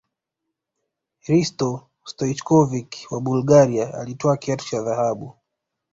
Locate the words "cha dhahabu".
4.65-5.37